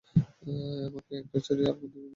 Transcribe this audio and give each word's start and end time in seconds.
এমনকি 0.85 1.13
একটা 1.15 1.37
ছুরি 1.45 1.61
আর 1.61 1.73
বন্দুক 1.73 1.93
নিয়েছিলাম। 1.95 2.09